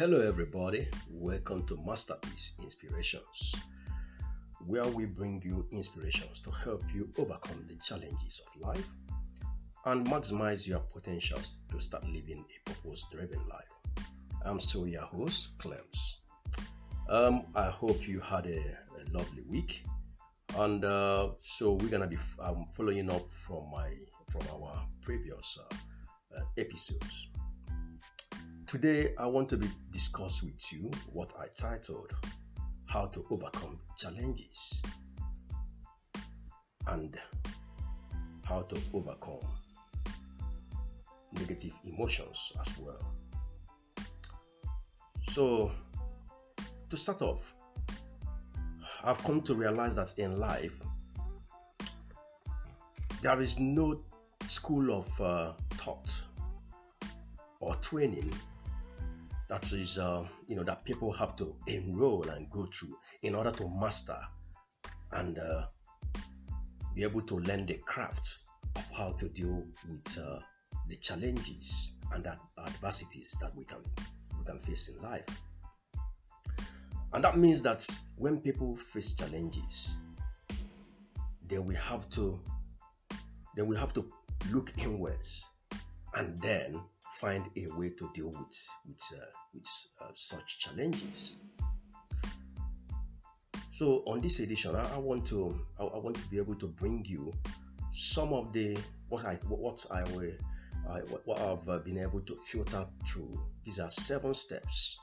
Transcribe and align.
Hello, 0.00 0.18
everybody. 0.18 0.88
Welcome 1.10 1.66
to 1.66 1.76
Masterpiece 1.84 2.52
Inspirations, 2.62 3.54
where 4.66 4.86
we 4.86 5.04
bring 5.04 5.42
you 5.44 5.66
inspirations 5.72 6.40
to 6.40 6.50
help 6.50 6.82
you 6.94 7.12
overcome 7.18 7.66
the 7.68 7.76
challenges 7.84 8.40
of 8.46 8.62
life 8.62 8.94
and 9.84 10.06
maximize 10.06 10.66
your 10.66 10.78
potentials 10.78 11.50
to 11.70 11.78
start 11.78 12.02
living 12.04 12.46
a 12.48 12.70
purpose 12.70 13.04
driven 13.12 13.46
life. 13.46 14.06
I'm 14.42 14.58
still 14.58 14.86
your 14.86 15.02
host, 15.02 15.58
Clems. 15.58 16.20
Um, 17.10 17.42
I 17.54 17.68
hope 17.68 18.08
you 18.08 18.20
had 18.20 18.46
a, 18.46 18.56
a 18.58 19.04
lovely 19.12 19.42
week, 19.50 19.84
and 20.56 20.82
uh, 20.82 21.32
so 21.40 21.74
we're 21.74 21.90
gonna 21.90 22.06
be 22.06 22.16
um, 22.38 22.64
following 22.72 23.10
up 23.10 23.30
from 23.30 23.70
my 23.70 23.92
from 24.30 24.40
our 24.50 24.82
previous 25.02 25.58
uh, 25.60 25.74
uh, 26.38 26.44
episodes. 26.56 27.26
Today, 28.70 29.14
I 29.18 29.26
want 29.26 29.48
to 29.48 29.56
be 29.56 29.66
discuss 29.90 30.44
with 30.44 30.72
you 30.72 30.92
what 31.12 31.32
I 31.36 31.46
titled 31.56 32.12
"How 32.86 33.06
to 33.06 33.26
Overcome 33.28 33.80
Challenges" 33.98 34.80
and 36.86 37.18
how 38.44 38.62
to 38.62 38.80
overcome 38.94 39.44
negative 41.32 41.72
emotions 41.84 42.52
as 42.60 42.78
well. 42.78 43.12
So, 45.24 45.72
to 46.90 46.96
start 46.96 47.22
off, 47.22 47.52
I've 49.02 49.20
come 49.24 49.40
to 49.42 49.54
realize 49.56 49.96
that 49.96 50.16
in 50.16 50.38
life, 50.38 50.80
there 53.20 53.40
is 53.40 53.58
no 53.58 54.00
school 54.46 54.96
of 54.96 55.20
uh, 55.20 55.54
thought 55.70 56.08
or 57.58 57.74
training 57.74 58.32
that 59.50 59.72
is, 59.72 59.98
uh, 59.98 60.24
you 60.46 60.54
know, 60.54 60.62
that 60.62 60.84
people 60.84 61.12
have 61.12 61.34
to 61.36 61.54
enroll 61.66 62.28
and 62.30 62.48
go 62.50 62.66
through 62.66 62.96
in 63.22 63.34
order 63.34 63.50
to 63.50 63.68
master 63.68 64.16
and 65.12 65.38
uh, 65.38 65.66
be 66.94 67.02
able 67.02 67.20
to 67.22 67.40
learn 67.40 67.66
the 67.66 67.74
craft 67.84 68.38
of 68.76 68.84
how 68.96 69.12
to 69.18 69.28
deal 69.28 69.64
with 69.88 70.18
uh, 70.18 70.38
the 70.88 70.96
challenges 70.96 71.92
and 72.12 72.24
the 72.24 72.36
adversities 72.64 73.36
that 73.40 73.54
we 73.56 73.64
can 73.64 73.78
we 74.38 74.44
can 74.44 74.58
face 74.60 74.88
in 74.88 75.02
life. 75.02 75.26
And 77.12 77.24
that 77.24 77.36
means 77.36 77.60
that 77.62 77.84
when 78.16 78.38
people 78.40 78.76
face 78.76 79.14
challenges, 79.14 79.96
then 81.48 81.64
we 81.64 81.74
have 81.74 82.08
to 82.10 82.40
then 83.56 83.66
we 83.66 83.76
have 83.76 83.92
to 83.94 84.06
look 84.52 84.72
inwards 84.78 85.48
and 86.14 86.38
then 86.38 86.80
find 87.20 87.44
a 87.56 87.66
way 87.76 87.90
to 87.90 88.10
deal 88.14 88.30
with 88.30 88.68
with 88.86 89.02
uh, 89.14 89.24
with 89.52 89.68
uh, 90.00 90.06
such 90.14 90.58
challenges. 90.58 91.36
So 93.72 94.02
on 94.06 94.20
this 94.20 94.40
edition, 94.40 94.74
I, 94.74 94.94
I 94.94 94.98
want 94.98 95.26
to 95.26 95.58
I, 95.78 95.84
I, 95.84 95.98
want 95.98 96.16
to 96.16 96.26
be 96.28 96.38
able 96.38 96.54
to 96.56 96.66
bring 96.66 97.04
you 97.06 97.32
some 97.92 98.32
of 98.32 98.52
the 98.52 98.78
what 99.08 99.24
I 99.26 99.34
what 99.48 99.86
I 99.90 100.02
will 100.12 100.32
I, 100.88 101.00
what 101.24 101.38
I've 101.38 101.68
uh, 101.68 101.78
been 101.80 101.98
able 101.98 102.20
to 102.20 102.34
filter 102.36 102.86
through. 103.06 103.38
These 103.64 103.78
are 103.78 103.90
seven 103.90 104.32
steps, 104.32 104.98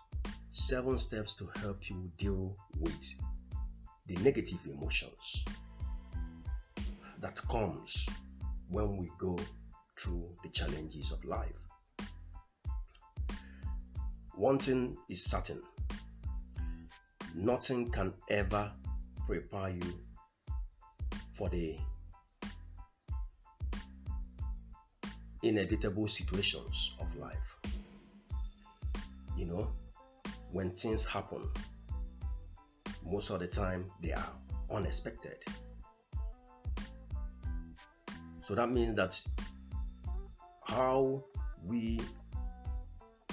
seven 0.50 0.98
steps 0.98 1.36
to 1.36 1.50
help 1.62 1.88
you 1.90 2.12
deal 2.18 2.56
with 2.80 3.14
the 4.08 4.16
negative 4.24 4.66
emotions 4.66 5.46
that 7.20 7.40
comes 7.48 8.10
when 8.70 8.98
we 8.98 9.12
go 9.20 9.38
through 9.98 10.30
the 10.44 10.50
challenges 10.50 11.12
of 11.12 11.24
life. 11.26 11.67
One 14.38 14.60
thing 14.60 14.96
is 15.10 15.26
certain 15.26 15.64
nothing 17.34 17.90
can 17.90 18.14
ever 18.30 18.72
prepare 19.26 19.70
you 19.70 20.00
for 21.32 21.50
the 21.50 21.78
inevitable 25.42 26.08
situations 26.08 26.94
of 27.02 27.16
life. 27.16 27.56
You 29.36 29.46
know, 29.46 29.72
when 30.52 30.70
things 30.72 31.04
happen, 31.04 31.50
most 33.04 33.32
of 33.32 33.40
the 33.40 33.48
time 33.48 33.90
they 34.02 34.12
are 34.12 34.36
unexpected. 34.72 35.38
So 38.42 38.54
that 38.54 38.70
means 38.72 38.96
that 38.96 39.20
how 40.68 41.24
we 41.66 42.02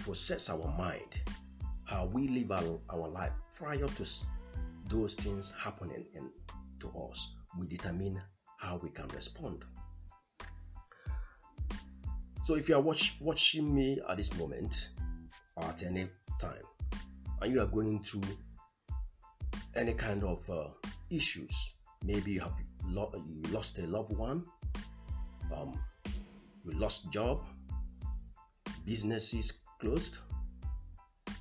process 0.05 0.51
our 0.51 0.69
mind, 0.77 1.19
how 1.85 2.05
we 2.07 2.29
live 2.29 2.53
our, 2.53 2.79
our 2.91 3.09
life 3.09 3.33
prior 3.57 3.87
to 3.87 4.07
those 4.89 5.15
things 5.15 5.55
happening 5.59 6.05
in, 6.15 6.31
to 6.79 6.89
us, 7.11 7.35
we 7.59 7.67
determine 7.67 8.21
how 8.59 8.79
we 8.83 8.91
can 8.91 9.09
respond. 9.09 9.65
So 12.43 12.57
if 12.57 12.69
you 12.69 12.75
are 12.75 12.83
watch, 12.83 13.17
watching 13.19 13.75
me 13.75 13.99
at 14.07 14.19
this 14.19 14.37
moment 14.37 14.91
or 15.57 15.65
at 15.65 15.83
any 15.83 16.09
time, 16.39 16.65
and 17.41 17.53
you 17.53 17.63
are 17.63 17.67
going 17.67 18.03
through 18.03 18.29
any 19.75 19.95
kind 19.95 20.23
of 20.23 20.49
uh, 20.51 20.69
issues, 21.11 21.75
maybe 22.05 22.33
you 22.33 22.41
have 22.41 22.53
lo- 22.87 23.11
you 23.27 23.51
lost 23.51 23.79
a 23.79 23.87
loved 23.87 24.15
one, 24.15 24.45
um, 25.57 25.79
you 26.63 26.73
lost 26.79 27.11
job, 27.11 27.43
businesses 28.85 29.64
closed, 29.85 30.19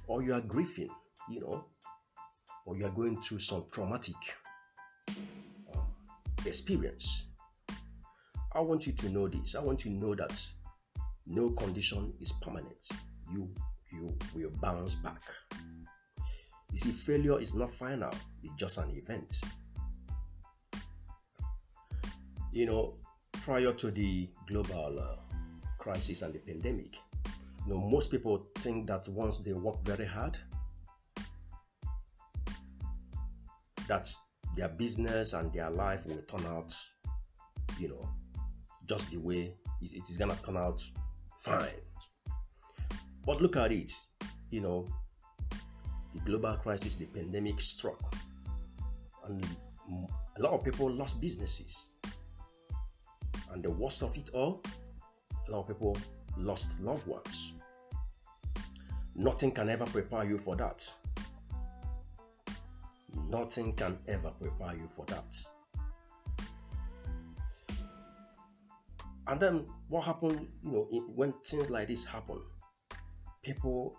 or 0.07 0.21
you 0.21 0.33
are 0.33 0.41
grieving, 0.41 0.89
you 1.29 1.39
know, 1.39 1.63
or 2.65 2.75
you 2.75 2.85
are 2.85 2.91
going 2.91 3.21
through 3.21 3.39
some 3.39 3.65
traumatic 3.71 4.15
um, 5.73 5.87
experience. 6.45 7.27
I 8.55 8.59
want 8.59 8.85
you 8.85 8.93
to 8.93 9.09
know 9.09 9.27
this. 9.27 9.55
I 9.55 9.61
want 9.61 9.85
you 9.85 9.91
to 9.91 9.97
know 9.97 10.15
that 10.15 10.45
no 11.25 11.51
condition 11.51 12.13
is 12.19 12.33
permanent. 12.33 12.89
You 13.31 13.49
you 13.91 14.13
will 14.35 14.51
bounce 14.61 14.95
back. 14.95 15.21
You 16.71 16.77
see, 16.77 16.91
failure 16.91 17.39
is 17.39 17.53
not 17.53 17.71
final, 17.71 18.11
it's 18.41 18.53
just 18.53 18.77
an 18.79 18.89
event. 18.95 19.39
You 22.51 22.65
know, 22.65 22.93
prior 23.43 23.71
to 23.73 23.91
the 23.91 24.27
global 24.47 24.99
uh, 24.99 25.35
crisis 25.77 26.23
and 26.23 26.33
the 26.33 26.39
pandemic, 26.39 26.97
you 27.65 27.73
know, 27.73 27.79
most 27.79 28.11
people 28.11 28.45
think 28.59 28.87
that 28.87 29.07
once 29.07 29.39
they 29.39 29.53
work 29.53 29.83
very 29.83 30.05
hard, 30.05 30.37
that 33.87 34.09
their 34.55 34.69
business 34.69 35.33
and 35.33 35.51
their 35.53 35.69
life 35.69 36.05
will 36.05 36.21
turn 36.23 36.45
out, 36.47 36.73
you 37.79 37.89
know, 37.89 38.09
just 38.87 39.11
the 39.11 39.17
way 39.17 39.53
it 39.81 40.09
is 40.09 40.17
gonna 40.17 40.37
turn 40.45 40.57
out 40.57 40.81
fine. 41.37 41.69
But 43.25 43.41
look 43.41 43.55
at 43.55 43.71
it, 43.71 43.91
you 44.51 44.61
know, 44.61 44.87
the 46.13 46.19
global 46.25 46.55
crisis, 46.55 46.95
the 46.95 47.05
pandemic 47.05 47.61
struck, 47.61 48.15
and 49.27 49.45
a 50.37 50.41
lot 50.41 50.53
of 50.53 50.63
people 50.63 50.91
lost 50.91 51.21
businesses. 51.21 51.89
And 53.51 53.63
the 53.63 53.69
worst 53.69 54.03
of 54.03 54.17
it 54.17 54.29
all, 54.33 54.63
a 55.47 55.51
lot 55.51 55.61
of 55.61 55.67
people 55.67 55.97
lost 56.37 56.79
loved 56.79 57.07
ones. 57.07 57.53
Nothing 59.15 59.51
can 59.51 59.69
ever 59.69 59.85
prepare 59.85 60.25
you 60.25 60.37
for 60.37 60.55
that. 60.55 60.91
Nothing 63.29 63.73
can 63.73 63.97
ever 64.07 64.31
prepare 64.31 64.75
you 64.75 64.87
for 64.89 65.05
that. 65.05 65.35
And 69.27 69.39
then 69.39 69.65
what 69.87 70.03
happened, 70.03 70.47
you 70.61 70.71
know, 70.71 70.87
when 71.15 71.33
things 71.45 71.69
like 71.69 71.87
this 71.87 72.03
happen, 72.05 72.41
people 73.43 73.97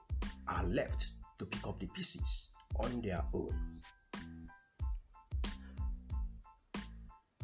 are 0.48 0.64
left 0.64 1.12
to 1.38 1.46
pick 1.46 1.66
up 1.66 1.80
the 1.80 1.87
pieces 1.88 2.50
on 2.80 3.00
their 3.00 3.22
own. 3.32 3.80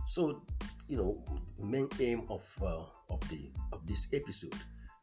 So, 0.07 0.43
you 0.89 0.97
know, 0.97 1.25
main 1.59 1.89
aim 2.01 2.25
of 2.29 2.43
uh, 2.61 2.85
of 3.11 3.21
the 3.29 3.51
of 3.73 3.87
this 3.87 4.09
episode 4.13 4.55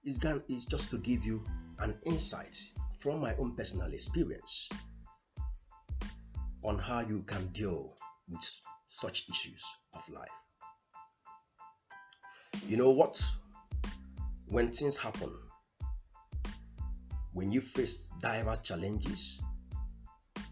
is, 0.07 0.19
is 0.47 0.65
just 0.65 0.89
to 0.89 0.97
give 0.99 1.25
you 1.25 1.43
an 1.79 1.93
insight 2.05 2.57
from 2.97 3.19
my 3.19 3.35
own 3.35 3.53
personal 3.55 3.93
experience 3.93 4.69
on 6.63 6.79
how 6.79 7.01
you 7.01 7.23
can 7.27 7.47
deal 7.47 7.93
with 8.29 8.61
such 8.87 9.25
issues 9.29 9.63
of 9.93 10.01
life. 10.09 10.29
You 12.67 12.77
know 12.77 12.89
what? 12.89 13.21
When 14.47 14.71
things 14.71 14.97
happen, 14.97 15.31
when 17.33 17.51
you 17.51 17.59
face 17.59 18.07
diverse 18.21 18.59
challenges, 18.59 19.41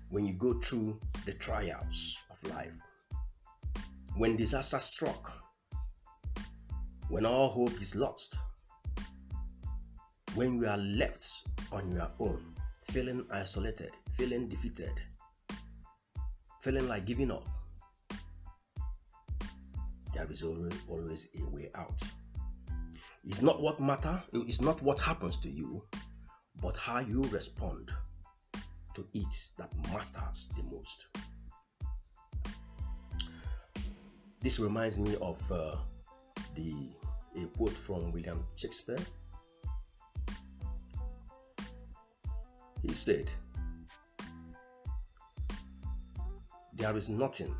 when 0.09 0.25
you 0.25 0.33
go 0.33 0.59
through 0.59 0.99
the 1.25 1.31
trials 1.31 2.17
of 2.29 2.51
life, 2.51 2.75
when 4.17 4.35
disaster 4.35 4.79
struck, 4.79 5.31
when 7.07 7.25
all 7.25 7.49
hope 7.49 7.81
is 7.81 7.95
lost, 7.95 8.37
when 10.35 10.59
you 10.59 10.67
are 10.67 10.77
left 10.77 11.43
on 11.71 11.91
your 11.91 12.11
own, 12.19 12.43
feeling 12.91 13.25
isolated, 13.31 13.91
feeling 14.11 14.49
defeated, 14.49 15.01
feeling 16.59 16.89
like 16.89 17.05
giving 17.05 17.31
up, 17.31 17.47
there 20.13 20.29
is 20.29 20.43
always, 20.43 20.73
always 20.89 21.29
a 21.41 21.49
way 21.55 21.69
out. 21.75 22.01
It's 23.23 23.41
not 23.41 23.61
what 23.61 23.79
matter, 23.79 24.21
it's 24.33 24.61
not 24.61 24.81
what 24.81 24.99
happens 24.99 25.37
to 25.37 25.49
you, 25.49 25.83
but 26.61 26.75
how 26.75 26.99
you 26.99 27.23
respond 27.31 27.91
to 28.93 29.07
it 29.13 29.47
that 29.57 29.71
matters 29.93 30.49
the 30.57 30.63
most. 30.63 31.07
This 34.41 34.59
reminds 34.59 34.99
me 34.99 35.15
of 35.21 35.51
uh, 35.51 35.75
the 36.55 36.89
a 37.37 37.47
quote 37.57 37.71
from 37.71 38.11
William 38.11 38.45
Shakespeare. 38.55 38.99
He 42.87 42.93
said, 42.93 43.31
There 46.75 46.95
is 46.95 47.09
nothing 47.09 47.55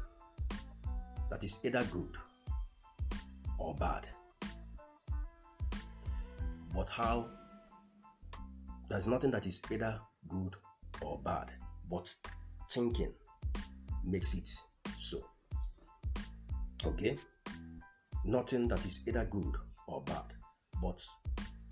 that 1.32 1.44
is 1.44 1.60
either 1.64 1.84
good 1.86 2.16
or 3.58 3.74
bad, 3.76 4.08
but 6.76 6.90
how 6.90 7.28
there's 8.88 9.08
nothing 9.08 9.32
that 9.32 9.48
is 9.48 9.64
either 9.72 10.00
good 10.30 10.56
or 11.02 11.18
bad, 11.24 11.52
but 11.90 12.14
thinking 12.70 13.12
makes 14.04 14.36
it 14.36 14.50
so. 14.96 15.26
Okay? 16.86 17.18
Nothing 18.26 18.68
that 18.68 18.86
is 18.86 19.02
either 19.08 19.26
good 19.26 19.56
or 19.88 20.04
bad, 20.04 20.34
but 20.84 21.04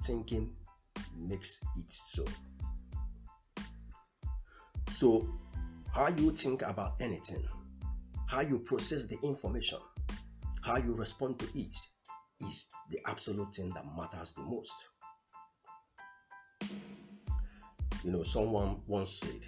thinking 0.03 0.55
makes 1.15 1.61
it 1.75 1.91
so. 1.91 2.25
So, 4.93 5.27
how 5.91 6.09
you 6.09 6.29
think 6.29 6.61
about 6.61 6.93
anything, 6.99 7.43
how 8.27 8.41
you 8.41 8.59
process 8.59 9.07
the 9.07 9.17
information, 9.23 9.79
how 10.61 10.77
you 10.77 10.93
respond 10.93 11.39
to 11.39 11.47
it 11.55 11.75
is 12.47 12.67
the 12.91 12.99
absolute 13.07 13.55
thing 13.55 13.71
that 13.73 13.85
matters 13.97 14.33
the 14.33 14.43
most. 14.43 14.89
You 18.03 18.11
know, 18.11 18.21
someone 18.21 18.81
once 18.85 19.13
said, 19.13 19.47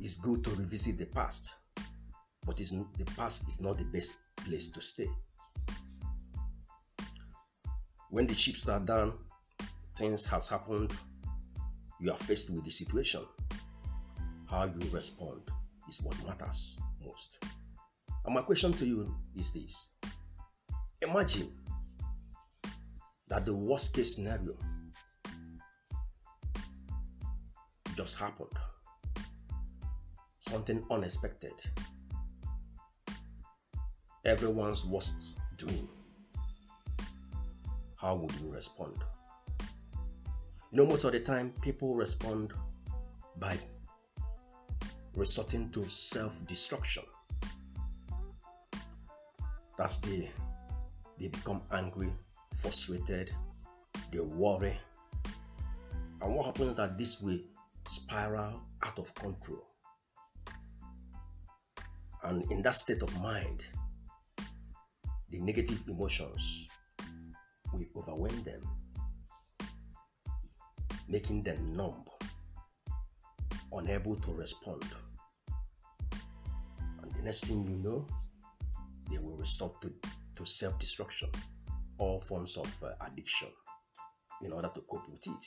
It's 0.00 0.16
good 0.16 0.42
to 0.44 0.50
revisit 0.50 0.98
the 0.98 1.06
past, 1.06 1.54
but 2.44 2.56
the 2.56 3.04
past 3.16 3.46
is 3.46 3.60
not 3.60 3.78
the 3.78 3.84
best 3.84 4.14
place 4.44 4.66
to 4.72 4.80
stay. 4.80 5.08
When 8.10 8.26
the 8.26 8.34
chips 8.34 8.68
are 8.68 8.80
down, 8.80 9.12
things 9.96 10.26
has 10.26 10.48
happened, 10.48 10.92
you 12.00 12.10
are 12.10 12.16
faced 12.16 12.50
with 12.50 12.64
the 12.64 12.70
situation. 12.70 13.22
How 14.48 14.64
you 14.64 14.90
respond 14.90 15.40
is 15.88 16.02
what 16.02 16.16
matters 16.26 16.78
most. 17.04 17.38
And 18.24 18.34
my 18.34 18.42
question 18.42 18.72
to 18.74 18.86
you 18.86 19.14
is 19.36 19.50
this 19.50 19.88
Imagine 21.02 21.52
that 23.28 23.44
the 23.44 23.54
worst 23.54 23.94
case 23.94 24.14
scenario 24.14 24.54
just 27.96 28.18
happened. 28.18 28.52
Something 30.38 30.84
unexpected. 30.90 31.54
Everyone's 34.24 34.84
worst 34.84 35.38
dream. 35.56 35.88
How 37.96 38.16
would 38.16 38.32
you 38.40 38.50
respond? 38.52 38.96
You 40.72 40.78
know, 40.78 40.86
most 40.86 41.04
of 41.04 41.12
the 41.12 41.20
time, 41.20 41.52
people 41.62 41.94
respond 41.94 42.52
by 43.38 43.56
resorting 45.14 45.70
to 45.70 45.88
self 45.88 46.46
destruction. 46.46 47.04
That's 49.78 49.98
the 49.98 50.28
they 51.18 51.28
become 51.28 51.62
angry, 51.72 52.12
frustrated, 52.54 53.30
they 54.12 54.20
worry. 54.20 54.78
And 56.20 56.34
what 56.34 56.46
happens 56.46 56.70
is 56.70 56.76
that 56.76 56.98
this 56.98 57.22
way 57.22 57.44
spiral 57.88 58.62
out 58.82 58.98
of 58.98 59.14
control. 59.14 59.64
And 62.24 62.50
in 62.50 62.62
that 62.62 62.74
state 62.74 63.02
of 63.02 63.20
mind, 63.20 63.64
the 65.30 65.40
negative 65.40 65.82
emotions 65.88 66.68
will 67.72 67.84
overwhelm 67.96 68.42
them, 68.42 68.62
making 71.08 71.42
them 71.42 71.76
numb, 71.76 72.04
unable 73.72 74.16
to 74.16 74.32
respond. 74.32 74.84
And 77.02 77.12
the 77.14 77.22
next 77.22 77.44
thing 77.44 77.64
you 77.64 77.76
know, 77.76 78.06
they 79.10 79.18
will 79.18 79.36
resort 79.36 79.80
to, 79.82 79.92
to 80.36 80.44
self 80.44 80.78
destruction, 80.78 81.28
all 81.98 82.20
forms 82.20 82.56
of 82.56 82.82
uh, 82.82 82.90
addiction, 83.06 83.48
in 84.42 84.52
order 84.52 84.70
to 84.74 84.80
cope 84.82 85.08
with 85.08 85.26
it. 85.26 85.46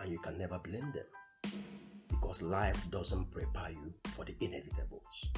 And 0.00 0.10
you 0.10 0.18
can 0.18 0.38
never 0.38 0.58
blame 0.58 0.92
them 0.92 1.52
because 2.08 2.42
life 2.42 2.90
doesn't 2.90 3.30
prepare 3.30 3.70
you 3.70 3.92
for 4.14 4.24
the 4.24 4.32
inevitables. 4.40 5.28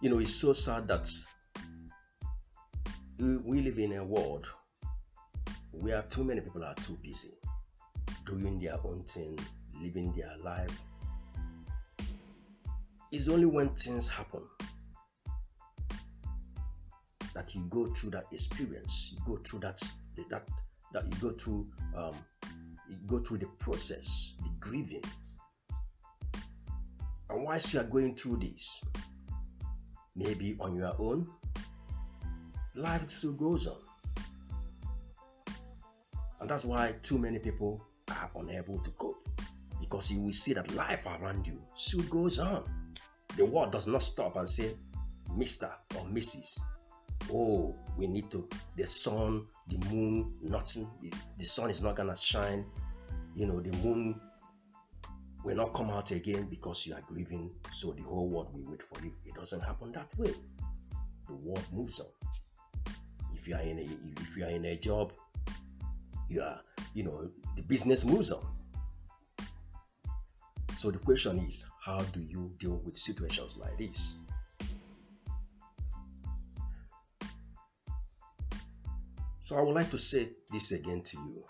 You 0.00 0.10
know, 0.10 0.18
it's 0.18 0.34
so 0.34 0.52
sad 0.52 0.88
that 0.88 1.08
we 3.18 3.60
live 3.60 3.78
in 3.78 3.92
a 3.94 4.04
world 4.04 4.48
where 5.70 6.02
too 6.02 6.24
many 6.24 6.40
people 6.40 6.64
are 6.64 6.74
too 6.74 6.98
busy 7.02 7.32
doing 8.26 8.58
their 8.58 8.76
own 8.84 9.02
thing, 9.04 9.38
living 9.80 10.12
their 10.12 10.34
life. 10.42 10.80
It's 13.10 13.28
only 13.28 13.46
when 13.46 13.68
things 13.70 14.08
happen 14.08 14.42
that 17.34 17.54
you 17.54 17.66
go 17.70 17.92
through 17.92 18.10
that 18.10 18.24
experience, 18.32 19.12
you 19.12 19.18
go 19.26 19.36
through 19.42 19.60
that 19.60 19.82
that 20.30 20.46
that 20.92 21.04
you 21.04 21.20
go 21.20 21.30
through 21.30 21.66
um, 21.96 22.14
you 22.88 22.96
go 23.06 23.18
through 23.18 23.38
the 23.38 23.48
process, 23.58 24.34
the 24.42 24.50
grieving. 24.60 25.02
And 27.30 27.44
whilst 27.44 27.72
you 27.72 27.80
are 27.80 27.84
going 27.84 28.14
through 28.14 28.38
this, 28.38 28.82
maybe 30.14 30.56
on 30.60 30.76
your 30.76 30.94
own, 30.98 31.28
life 32.74 33.10
still 33.10 33.32
goes 33.32 33.66
on. 33.66 33.76
And 36.40 36.50
that's 36.50 36.64
why 36.64 36.94
too 37.02 37.18
many 37.18 37.38
people 37.38 37.84
are 38.10 38.30
unable 38.36 38.78
to 38.80 38.90
cope 38.92 39.28
because 39.80 40.10
you 40.10 40.20
will 40.20 40.32
see 40.32 40.52
that 40.54 40.74
life 40.74 41.06
around 41.06 41.46
you 41.46 41.60
still 41.74 42.02
goes 42.04 42.38
on. 42.38 42.64
The 43.36 43.44
world 43.44 43.72
does 43.72 43.86
not 43.86 44.02
stop 44.02 44.36
and 44.36 44.48
say, 44.48 44.74
Mr. 45.36 45.70
or 45.96 46.04
Mrs. 46.06 46.60
Oh, 47.32 47.74
we 47.96 48.06
need 48.06 48.30
to, 48.30 48.48
the 48.76 48.86
sun, 48.86 49.46
the 49.68 49.78
moon, 49.86 50.34
nothing, 50.42 50.88
the 51.38 51.44
sun 51.44 51.70
is 51.70 51.82
not 51.82 51.96
gonna 51.96 52.16
shine. 52.16 52.66
You 53.34 53.46
know, 53.46 53.60
the 53.60 53.72
moon 53.78 54.20
will 55.44 55.56
not 55.56 55.72
come 55.74 55.90
out 55.90 56.10
again 56.10 56.48
because 56.50 56.86
you 56.86 56.94
are 56.94 57.02
grieving, 57.02 57.54
so 57.70 57.92
the 57.92 58.02
whole 58.02 58.28
world 58.28 58.52
will 58.52 58.70
wait 58.70 58.82
for 58.82 59.02
you. 59.02 59.12
It 59.24 59.34
doesn't 59.34 59.60
happen 59.60 59.92
that 59.92 60.08
way. 60.18 60.32
The 61.28 61.34
world 61.34 61.64
moves 61.72 62.00
on. 62.00 62.06
If 63.42 63.48
you 63.48 63.56
are 63.56 63.62
in 63.62 63.78
a 63.80 64.20
if 64.20 64.36
you 64.36 64.44
are 64.44 64.50
in 64.50 64.64
a 64.66 64.76
job, 64.76 65.12
you 66.28 66.42
are, 66.42 66.60
you 66.94 67.02
know, 67.02 67.28
the 67.56 67.62
business 67.62 68.04
moves 68.04 68.30
on. 68.30 68.46
So 70.76 70.92
the 70.92 70.98
question 70.98 71.40
is, 71.40 71.66
how 71.84 72.02
do 72.02 72.20
you 72.20 72.52
deal 72.58 72.80
with 72.84 72.96
situations 72.96 73.56
like 73.56 73.76
this? 73.78 74.14
So 79.40 79.56
I 79.56 79.62
would 79.62 79.74
like 79.74 79.90
to 79.90 79.98
say 79.98 80.28
this 80.52 80.70
again 80.70 81.02
to 81.02 81.16
you. 81.16 81.42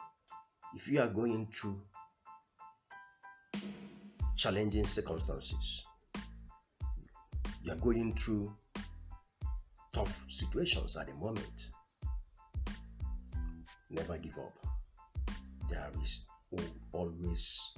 If 0.74 0.88
you 0.88 0.98
are 0.98 1.08
going 1.08 1.46
through 1.48 1.78
challenging 4.34 4.86
circumstances, 4.86 5.84
you 7.62 7.70
are 7.70 7.76
going 7.76 8.14
through 8.14 8.56
tough 9.92 10.24
situations 10.30 10.96
at 10.96 11.08
the 11.08 11.14
moment, 11.16 11.68
never 13.92 14.18
give 14.18 14.38
up. 14.38 14.52
There 15.68 15.90
is 16.02 16.26
always 16.92 17.72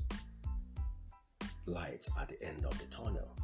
light 1.66 2.06
at 2.20 2.28
the 2.28 2.42
end 2.42 2.64
of 2.64 2.78
the 2.78 2.84
tunnel. 2.86 3.36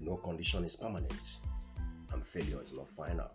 No 0.00 0.16
condition 0.16 0.64
is 0.64 0.76
permanent, 0.76 1.36
and 2.12 2.24
failure 2.24 2.60
is 2.62 2.74
not 2.74 2.88
final. 2.88 3.30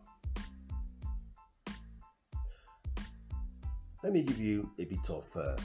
Let 4.03 4.13
me 4.13 4.23
give 4.23 4.39
you 4.39 4.69
a 4.79 4.85
bit 4.85 5.09
of, 5.09 5.29
uh, 5.35 5.55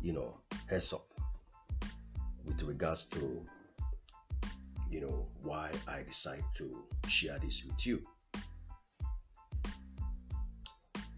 you 0.00 0.12
know, 0.12 0.36
heads 0.68 0.92
up 0.92 1.06
with 2.44 2.62
regards 2.62 3.04
to, 3.06 3.46
you 4.90 5.00
know, 5.00 5.26
why 5.42 5.70
I 5.86 6.02
decide 6.02 6.44
to 6.56 6.84
share 7.06 7.38
this 7.38 7.64
with 7.64 7.86
you. 7.86 8.02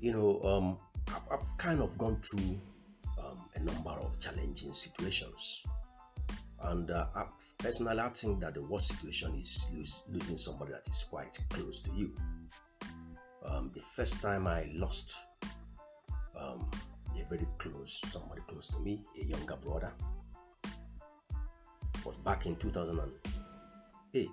you 0.03 0.13
know, 0.13 0.41
um, 0.43 0.79
I've, 1.31 1.57
kind 1.59 1.81
of 1.81 1.97
gone 1.99 2.21
through 2.23 2.61
um, 3.19 3.39
a 3.55 3.61
number 3.61 3.91
of 3.91 4.19
challenging 4.19 4.73
situations. 4.73 5.65
And 6.63 6.91
uh, 6.91 7.07
I, 7.15 7.25
personally, 7.59 8.01
I 8.01 8.09
think 8.09 8.41
that 8.41 8.55
the 8.55 8.63
worst 8.63 8.89
situation 8.89 9.35
is 9.41 9.67
lose, 9.75 10.03
losing 10.09 10.37
somebody 10.37 10.73
that 10.73 10.87
is 10.89 11.05
quite 11.05 11.39
close 11.51 11.81
to 11.83 11.91
you. 11.93 12.13
Um, 13.45 13.71
the 13.75 13.81
first 13.81 14.23
time 14.23 14.47
I 14.47 14.71
lost 14.73 15.17
um, 16.39 16.71
a 17.21 17.25
very 17.29 17.47
close, 17.59 18.01
somebody 18.07 18.43
close 18.49 18.69
to 18.69 18.79
me, 18.81 19.03
a 19.21 19.25
younger 19.25 19.57
brother, 19.57 19.93
was 22.05 22.17
back 22.19 22.47
in 22.47 22.57
2008. 22.57 24.29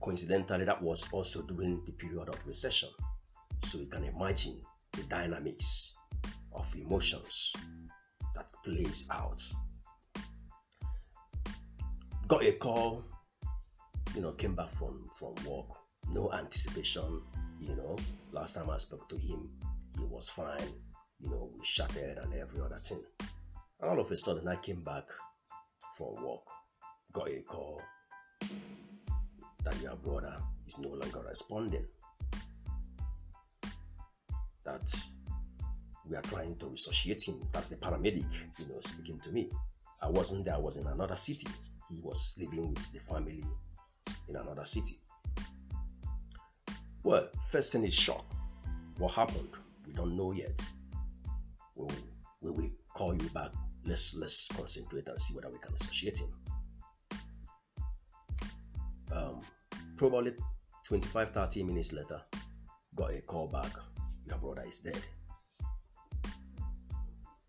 Coincidentally, 0.00 0.64
that 0.64 0.80
was 0.82 1.08
also 1.12 1.42
during 1.42 1.82
the 1.84 1.92
period 1.92 2.28
of 2.28 2.46
recession. 2.46 2.88
So 3.64 3.78
you 3.78 3.86
can 3.86 4.04
imagine 4.04 4.60
dynamics 5.08 5.94
of 6.52 6.74
emotions 6.76 7.52
that 8.34 8.46
plays 8.64 9.06
out. 9.10 9.40
Got 12.26 12.44
a 12.44 12.52
call, 12.52 13.04
you 14.14 14.20
know, 14.20 14.32
came 14.32 14.54
back 14.54 14.68
from 14.68 15.08
from 15.18 15.34
work, 15.46 15.66
no 16.12 16.32
anticipation, 16.32 17.22
you 17.60 17.74
know. 17.76 17.96
Last 18.32 18.54
time 18.54 18.70
I 18.70 18.78
spoke 18.78 19.08
to 19.08 19.16
him, 19.16 19.48
he 19.98 20.04
was 20.04 20.28
fine, 20.28 20.72
you 21.20 21.30
know, 21.30 21.50
we 21.54 21.64
chatted 21.64 22.18
and 22.18 22.34
every 22.34 22.60
other 22.60 22.76
thing. 22.76 23.02
And 23.80 23.90
all 23.90 24.00
of 24.00 24.10
a 24.10 24.16
sudden, 24.16 24.46
I 24.48 24.56
came 24.56 24.82
back 24.84 25.04
from 25.96 26.22
work, 26.22 26.42
got 27.12 27.28
a 27.28 27.40
call 27.42 27.80
that 29.64 29.80
your 29.82 29.96
brother 29.96 30.36
is 30.66 30.78
no 30.78 30.90
longer 30.90 31.22
responding. 31.28 31.86
That 34.68 34.94
we 36.06 36.14
are 36.14 36.22
trying 36.22 36.56
to 36.56 36.66
resuscitate 36.66 37.22
him. 37.26 37.40
That's 37.52 37.70
the 37.70 37.76
paramedic, 37.76 38.30
you 38.58 38.68
know, 38.68 38.80
speaking 38.80 39.18
to 39.20 39.32
me. 39.32 39.48
I 40.02 40.10
wasn't 40.10 40.44
there, 40.44 40.56
I 40.56 40.58
was 40.58 40.76
in 40.76 40.86
another 40.86 41.16
city. 41.16 41.48
He 41.88 42.00
was 42.02 42.34
living 42.38 42.74
with 42.74 42.92
the 42.92 42.98
family 42.98 43.42
in 44.28 44.36
another 44.36 44.66
city. 44.66 44.98
Well, 47.02 47.28
first 47.50 47.72
thing 47.72 47.84
is 47.84 47.94
shock. 47.94 48.26
What 48.98 49.14
happened? 49.14 49.48
We 49.86 49.94
don't 49.94 50.14
know 50.18 50.32
yet. 50.32 50.68
We 51.74 51.86
we 52.42 52.50
will 52.50 52.70
call 52.92 53.14
you 53.14 53.30
back. 53.30 53.52
Let's 53.86 54.14
let's 54.16 54.48
concentrate 54.48 55.08
and 55.08 55.18
see 55.22 55.34
whether 55.34 55.50
we 55.50 55.58
can 55.58 55.72
associate 55.74 56.18
him. 56.18 56.28
Um, 59.12 59.40
probably 59.96 60.34
25 60.84 61.30
30 61.30 61.62
minutes 61.62 61.94
later, 61.94 62.20
got 62.94 63.14
a 63.14 63.22
call 63.22 63.48
back. 63.48 63.72
Your 64.28 64.38
brother 64.38 64.64
is 64.68 64.80
dead. 64.80 65.00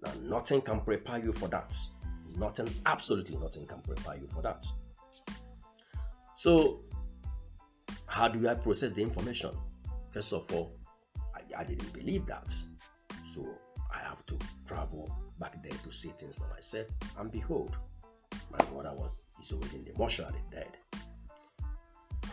Now, 0.02 0.12
nothing 0.22 0.62
can 0.62 0.82
prepare 0.82 1.20
you 1.20 1.34
for 1.34 1.48
that. 1.50 1.78
Nothing, 2.38 2.70
absolutely 2.86 3.38
nothing 3.38 3.66
can 3.66 3.82
prepare 3.82 4.16
you 4.16 4.28
for 4.28 4.42
that. 4.42 4.66
So, 6.38 6.82
how 8.06 8.30
do 8.30 8.48
I 8.48 8.54
process 8.56 8.94
the 8.94 9.02
information? 9.02 9.52
First 10.12 10.34
of 10.34 10.52
all, 10.54 10.78
I, 11.36 11.62
I 11.62 11.64
didn't 11.64 11.92
believe 11.92 12.26
that. 12.28 12.54
So, 13.26 13.46
I 13.94 14.00
have 14.08 14.26
to 14.28 14.38
travel 14.66 15.14
back 15.40 15.62
there 15.62 15.78
to 15.84 15.92
see 15.92 16.10
things 16.10 16.36
for 16.36 16.48
myself. 16.48 16.88
And 17.18 17.32
behold, 17.32 17.76
my 18.52 18.58
brother 18.70 18.94
was 18.96 19.12
is 19.40 19.54
already 19.54 19.78
in 19.78 19.86
the 19.86 19.94
mortuary 19.98 20.42
dead. 20.52 20.78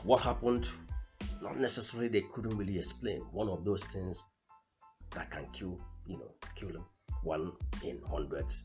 What 0.03 0.23
happened? 0.23 0.69
Not 1.41 1.59
necessarily 1.59 2.09
they 2.09 2.23
couldn't 2.33 2.57
really 2.57 2.79
explain. 2.79 3.21
One 3.31 3.49
of 3.49 3.65
those 3.65 3.85
things 3.85 4.25
that 5.17 5.31
can 5.31 5.47
kill, 5.53 5.81
you 6.07 6.19
know, 6.19 6.31
kill 6.55 6.69
them. 6.69 6.85
One 7.23 7.53
in 7.83 8.01
hundreds 8.09 8.63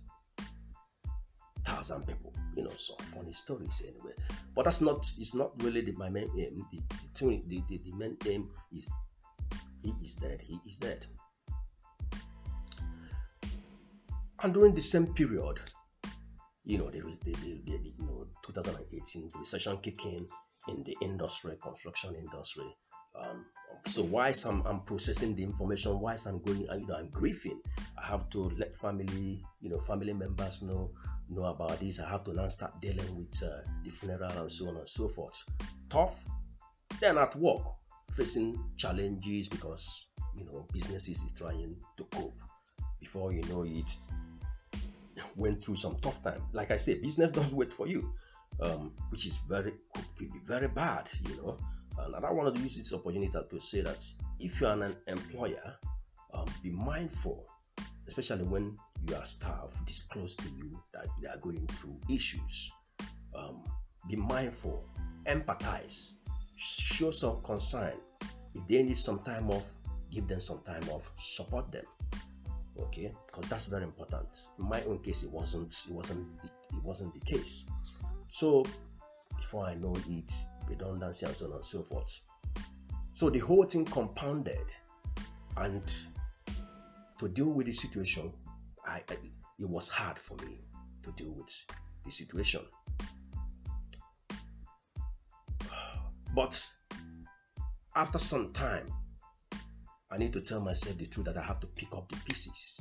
thousand 1.63 2.08
people 2.08 2.34
you 2.55 2.63
know 2.63 2.72
some 2.75 2.98
funny 2.98 3.31
stories 3.34 3.84
anyway. 3.88 4.13
But 4.55 4.65
that's 4.65 4.81
not 4.81 4.98
it's 5.17 5.34
not 5.34 5.51
really 5.63 5.81
the, 5.81 5.93
my 5.93 6.10
main 6.10 6.29
aim. 6.38 6.65
The, 6.72 6.81
the, 7.20 7.41
the, 7.48 7.63
the, 7.70 7.81
the 7.86 7.93
main 7.93 8.17
aim 8.27 8.50
is 8.75 8.89
he 9.81 9.93
is 10.01 10.15
dead 10.15 10.41
he 10.46 10.60
is 10.67 10.77
dead. 10.77 11.05
And 14.43 14.53
during 14.53 14.74
the 14.74 14.81
same 14.81 15.13
period 15.13 15.60
you 16.63 16.77
know 16.77 16.89
the, 16.89 17.00
the, 17.00 17.34
the, 17.34 17.62
the 17.65 17.93
you 17.98 18.05
know 18.05 18.27
2018 18.46 19.31
recession 19.38 19.77
kicking 19.77 20.27
in 20.67 20.84
the 20.84 20.96
industry 21.01 21.58
construction 21.62 22.15
industry 22.15 22.75
um, 23.20 23.46
so 23.85 24.03
whilst 24.03 24.45
I'm, 24.45 24.65
I'm 24.65 24.81
processing 24.81 25.35
the 25.35 25.43
information, 25.43 26.00
whilst 26.00 26.27
I'm 26.27 26.41
going, 26.43 26.61
you 26.61 26.88
know, 26.88 26.95
I'm 26.95 27.09
grieving, 27.09 27.61
I 27.97 28.05
have 28.05 28.29
to 28.31 28.51
let 28.57 28.75
family, 28.77 29.43
you 29.59 29.69
know, 29.69 29.79
family 29.79 30.13
members 30.13 30.61
know 30.61 30.91
know 31.29 31.45
about 31.45 31.79
this. 31.79 32.00
I 32.00 32.09
have 32.09 32.23
to 32.25 32.33
now 32.33 32.47
start 32.47 32.79
dealing 32.81 33.15
with 33.17 33.41
uh, 33.43 33.61
the 33.83 33.89
funeral 33.89 34.31
and 34.31 34.51
so 34.51 34.67
on 34.67 34.77
and 34.77 34.88
so 34.88 35.07
forth. 35.07 35.43
Tough. 35.89 36.25
Then 37.00 37.17
at 37.17 37.35
work, 37.38 37.63
facing 38.11 38.61
challenges 38.77 39.47
because 39.47 40.07
you 40.35 40.45
know 40.45 40.67
businesses 40.73 41.23
is 41.23 41.33
trying 41.33 41.75
to 41.97 42.03
cope. 42.05 42.39
Before 43.00 43.31
you 43.33 43.43
know 43.43 43.63
it, 43.63 43.95
went 45.35 45.63
through 45.63 45.75
some 45.75 45.97
tough 46.01 46.21
time. 46.21 46.43
Like 46.53 46.71
I 46.71 46.77
say, 46.77 47.00
business 47.00 47.31
does 47.39 47.53
wait 47.53 47.71
for 47.71 47.88
you, 47.88 48.13
um, 48.59 48.91
which 49.09 49.25
is 49.25 49.38
very 49.38 49.73
could, 49.93 50.05
could 50.17 50.33
be 50.33 50.39
very 50.39 50.67
bad. 50.67 51.09
You 51.27 51.38
know 51.38 51.57
and 51.98 52.25
I 52.25 52.31
want 52.31 52.55
to 52.55 52.62
use 52.62 52.77
this 52.77 52.93
opportunity 52.93 53.31
to 53.50 53.60
say 53.60 53.81
that 53.81 54.03
if 54.39 54.62
you 54.62 54.67
are 54.67 54.81
an 54.81 54.95
employer, 55.07 55.75
um, 56.33 56.45
be 56.63 56.71
mindful, 56.71 57.45
especially 58.07 58.43
when 58.43 58.77
your 59.07 59.24
staff 59.25 59.79
disclose 59.86 60.36
to 60.36 60.50
you 60.50 60.79
that 60.93 61.07
they 61.21 61.27
are 61.27 61.38
going 61.38 61.65
through 61.67 62.00
issues. 62.10 62.71
Um, 63.36 63.63
be 64.10 64.15
mindful, 64.15 64.88
empathize, 65.25 66.13
show 66.55 67.12
some 67.12 67.41
concern. 67.43 67.93
If 68.53 68.67
they 68.67 68.83
need 68.83 68.98
some 68.98 69.19
time 69.19 69.50
off, 69.50 69.75
give 70.12 70.27
them 70.27 70.39
some 70.39 70.62
time 70.65 70.88
off, 70.89 71.12
support 71.17 71.71
them. 71.71 71.86
Okay, 72.79 73.13
because 73.27 73.50
that's 73.50 73.65
very 73.65 73.83
important. 73.83 74.27
In 74.60 74.67
my 74.67 74.81
own 74.83 75.00
case, 75.00 75.24
it 75.24 75.31
wasn't. 75.31 75.75
It 75.88 75.93
wasn't. 75.93 76.27
It 76.43 76.83
wasn't 76.83 77.13
the 77.13 77.19
case. 77.19 77.65
So 78.29 78.65
before 79.38 79.65
I 79.65 79.75
know 79.75 79.95
it, 80.07 80.31
redundancy, 80.68 81.25
and 81.25 81.36
so 81.36 81.46
on 81.48 81.53
and 81.53 81.65
so 81.65 81.84
forth. 81.84 82.22
So 83.13 83.30
the 83.30 83.39
whole 83.39 83.63
thing 83.63 83.86
compounded, 83.86 84.74
and 85.58 85.84
to 87.20 87.27
deal 87.30 87.51
with 87.53 87.68
the 87.68 87.74
situation, 87.74 88.32
I, 88.86 89.01
I 89.10 89.18
it 89.60 89.70
was 89.70 89.89
hard 89.89 90.18
for 90.18 90.36
me 90.46 90.60
to 91.03 91.12
deal 91.12 91.32
with 91.32 91.65
the 92.03 92.12
situation. 92.12 92.62
But 96.34 96.65
after 97.96 98.18
some 98.18 98.53
time, 98.53 98.88
I 100.12 100.18
need 100.18 100.34
to 100.34 100.41
tell 100.41 100.62
myself 100.62 100.98
the 100.98 101.06
truth 101.06 101.25
that 101.25 101.38
I 101.38 101.44
have 101.44 101.60
to 101.60 101.68
pick 101.68 101.94
up 101.94 102.10
the 102.10 102.18
pieces 102.25 102.80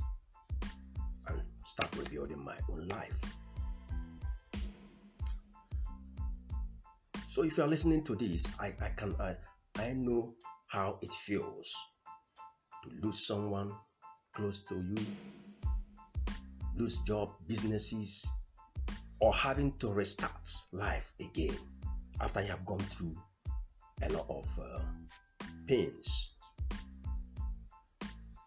and 1.27 1.43
start 1.65 1.95
rebuilding 1.97 2.43
my 2.45 2.57
own 2.71 2.87
life. 2.89 3.21
So 7.31 7.45
if 7.45 7.59
you 7.59 7.63
are 7.63 7.69
listening 7.69 8.03
to 8.07 8.17
this, 8.17 8.45
I, 8.59 8.75
I 8.85 8.89
can 8.97 9.15
I, 9.21 9.37
I 9.77 9.93
know 9.93 10.35
how 10.67 10.99
it 11.01 11.13
feels 11.13 11.73
to 12.83 12.91
lose 13.07 13.25
someone 13.25 13.71
close 14.35 14.65
to 14.65 14.75
you, 14.75 15.07
lose 16.75 16.97
job, 17.03 17.31
businesses, 17.47 18.27
or 19.21 19.33
having 19.33 19.79
to 19.79 19.93
restart 19.93 20.51
life 20.73 21.13
again 21.21 21.57
after 22.21 22.43
you 22.43 22.49
have 22.49 22.67
gone 22.67 22.81
through 22.81 23.17
a 24.03 24.09
lot 24.09 24.27
of 24.29 24.59
uh, 24.61 24.81
pains. 25.69 26.33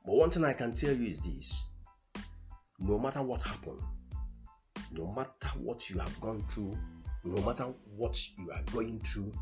But 0.05 0.13
one 0.13 0.29
thing 0.29 0.43
I 0.43 0.51
can 0.51 0.73
tell 0.73 0.93
you 0.93 1.09
is 1.09 1.21
this 1.21 1.63
no 2.79 2.99
matter 2.99 3.21
what 3.21 3.43
happened, 3.43 3.81
no 4.91 5.09
matter 5.13 5.57
what 5.57 5.89
you 5.89 5.99
have 5.99 6.19
gone 6.19 6.43
through 6.49 6.77
no 7.23 7.41
matter 7.41 7.65
what 7.95 8.19
you 8.37 8.51
are 8.51 8.63
going 8.73 8.99
through, 8.99 9.33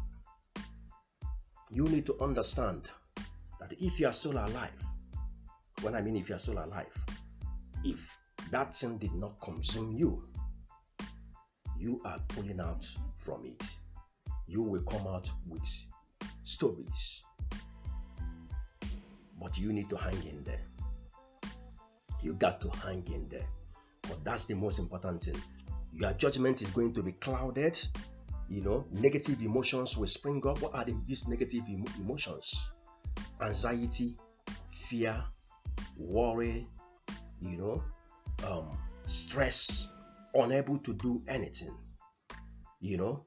you 1.70 1.88
need 1.88 2.06
to 2.06 2.20
understand 2.22 2.92
that 3.60 3.74
if 3.80 4.00
you 4.00 4.08
are 4.08 4.14
still 4.14 4.34
alive, 4.34 4.84
when 5.82 5.96
I 5.96 6.02
mean 6.02 6.16
if 6.16 6.30
you 6.30 6.36
are 6.36 6.40
still 6.40 6.64
alive, 6.64 6.94
if 7.84 8.16
that 8.52 8.76
thing 8.76 8.98
did 8.98 9.14
not 9.14 9.40
consume 9.42 9.94
you, 9.94 10.24
you 11.78 12.00
are 12.06 12.20
pulling 12.28 12.60
out 12.60 12.86
from 13.18 13.46
it. 13.46 13.78
You 14.48 14.62
will 14.62 14.84
come 14.84 15.08
out 15.08 15.32
with 15.48 15.66
stories. 16.44 17.24
But 19.40 19.58
you 19.58 19.74
need 19.74 19.90
to 19.90 19.98
hang 19.98 20.22
in 20.28 20.44
there. 20.44 20.62
You 22.22 22.34
got 22.36 22.62
to 22.62 22.70
hang 22.70 23.04
in 23.12 23.28
there. 23.30 23.48
But 24.04 24.24
that's 24.24 24.46
the 24.46 24.54
most 24.54 24.78
important 24.78 25.24
thing 25.24 25.42
your 25.94 26.14
judgment 26.14 26.62
is 26.62 26.72
going 26.72 26.94
to 26.94 27.04
be 27.04 27.14
clouded. 27.14 27.80
You 28.50 28.62
know, 28.62 28.86
negative 28.92 29.42
emotions 29.42 29.98
will 29.98 30.08
spring 30.08 30.46
up. 30.46 30.62
What 30.62 30.76
are 30.76 30.84
the, 30.84 30.96
these 31.08 31.28
negative 31.28 31.64
emotions? 32.00 32.72
Anxiety, 33.42 34.18
fear, 34.70 35.24
worry, 35.98 36.68
you 37.40 37.58
know, 37.58 37.84
um, 38.48 38.78
stress, 39.06 39.90
unable 40.36 40.78
to 40.80 40.94
do 40.94 41.22
anything, 41.28 41.76
you 42.82 42.98
know. 42.98 43.26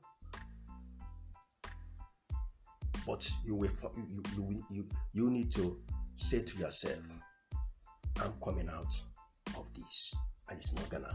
But 3.06 3.30
you 3.44 3.54
will 3.54 3.70
you, 3.96 4.22
you, 4.36 4.64
you, 4.70 4.88
you 5.12 5.30
need 5.30 5.52
to 5.52 5.78
say 6.16 6.42
to 6.42 6.58
yourself, 6.58 7.02
I'm 8.22 8.32
coming 8.42 8.68
out 8.68 8.94
of 9.56 9.68
this. 9.74 10.14
And 10.48 10.58
it's 10.58 10.74
not 10.74 10.88
gonna 10.88 11.14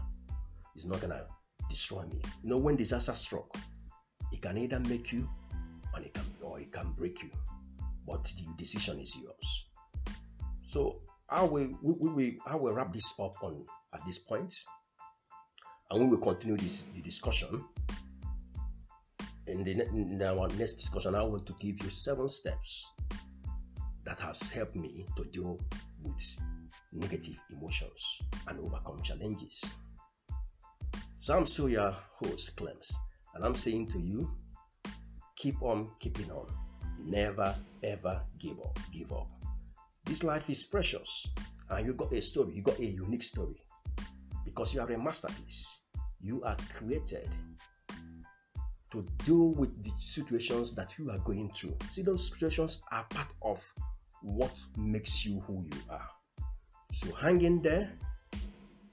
it's 0.74 0.86
not 0.86 1.00
gonna 1.00 1.26
destroy 1.70 2.02
me. 2.02 2.20
You 2.42 2.50
know, 2.50 2.58
when 2.58 2.76
disaster 2.76 3.14
struck, 3.14 3.56
it 4.32 4.42
can 4.42 4.58
either 4.58 4.80
make 4.80 5.12
you 5.12 5.26
and 5.94 6.04
it 6.04 6.12
can 6.12 6.24
or 6.42 6.60
it 6.60 6.70
can 6.72 6.92
break 6.92 7.22
you. 7.22 7.30
But 8.06 8.24
the 8.24 8.52
decision 8.56 9.00
is 9.00 9.16
yours. 9.16 9.66
So 10.62 11.00
I 11.30 11.42
will 11.44 11.70
we 11.82 12.38
I 12.46 12.56
will 12.56 12.74
wrap 12.74 12.92
this 12.92 13.14
up 13.18 13.42
on 13.42 13.64
at 13.94 14.04
this 14.06 14.18
point, 14.18 14.54
and 15.90 16.00
we 16.00 16.06
will 16.08 16.18
continue 16.18 16.56
this 16.56 16.84
the 16.94 17.00
discussion. 17.02 17.64
In, 19.46 19.64
the, 19.64 19.72
in 19.88 20.22
our 20.22 20.46
next 20.58 20.74
discussion, 20.74 21.16
I 21.16 21.22
want 21.22 21.44
to 21.46 21.54
give 21.58 21.82
you 21.82 21.90
seven 21.90 22.28
steps 22.28 22.88
that 24.04 24.20
has 24.20 24.48
helped 24.48 24.76
me 24.76 25.06
to 25.16 25.24
deal 25.24 25.58
with 26.04 26.36
negative 26.92 27.34
emotions 27.50 28.22
and 28.46 28.60
overcome 28.60 29.02
challenges. 29.02 29.64
So 31.22 31.36
I'm 31.36 31.44
still 31.44 31.68
your 31.68 31.94
host, 32.14 32.56
Clems, 32.56 32.94
and 33.34 33.44
I'm 33.44 33.54
saying 33.54 33.88
to 33.88 33.98
you, 34.00 34.30
keep 35.36 35.60
on 35.62 35.90
keeping 36.00 36.30
on. 36.30 36.46
Never 36.98 37.54
ever 37.82 38.22
give 38.38 38.58
up. 38.60 38.78
Give 38.90 39.12
up. 39.12 39.28
This 40.06 40.24
life 40.24 40.48
is 40.48 40.64
precious, 40.64 41.28
and 41.68 41.86
you 41.86 41.92
got 41.92 42.12
a 42.12 42.22
story. 42.22 42.54
You 42.54 42.62
got 42.62 42.78
a 42.78 42.86
unique 42.86 43.22
story 43.22 43.56
because 44.46 44.74
you 44.74 44.80
are 44.80 44.90
a 44.90 44.98
masterpiece. 44.98 45.80
You 46.20 46.42
are 46.42 46.56
created 46.74 47.28
to 48.90 49.06
deal 49.24 49.52
with 49.52 49.82
the 49.82 49.92
situations 49.98 50.74
that 50.74 50.98
you 50.98 51.10
are 51.10 51.18
going 51.18 51.50
through. 51.50 51.76
See, 51.90 52.02
those 52.02 52.30
situations 52.30 52.80
are 52.92 53.04
part 53.10 53.28
of 53.42 53.62
what 54.22 54.58
makes 54.76 55.26
you 55.26 55.40
who 55.40 55.64
you 55.64 55.80
are. 55.90 56.08
So 56.92 57.14
hang 57.14 57.42
in 57.42 57.60
there, 57.60 57.92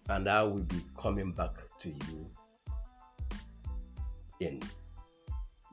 and 0.10 0.30
I 0.30 0.44
will 0.44 0.64
be 0.64 0.82
coming 0.98 1.32
back 1.32 1.58
to 1.80 1.90
you 1.90 2.30
in 4.40 4.62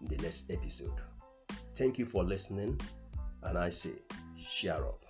the 0.03 0.17
next 0.19 0.51
episode. 0.51 1.01
Thank 1.75 1.99
you 1.99 2.05
for 2.05 2.25
listening, 2.25 2.81
and 3.43 3.59
I 3.59 3.69
say, 3.69 3.93
share 4.37 4.85
up. 4.85 5.05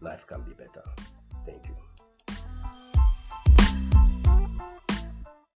Life 0.00 0.26
can 0.26 0.42
be 0.42 0.52
better. 0.52 0.84
Thank 1.44 1.66
you. 1.68 1.89